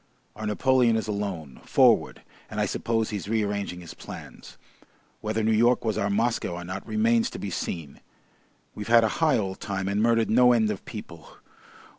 [0.35, 4.57] Our Napoleon is alone, forward, and I suppose he's rearranging his plans.
[5.19, 7.99] Whether New York was our Moscow or not remains to be seen.
[8.73, 11.37] We've had a high old time and murdered no end of people!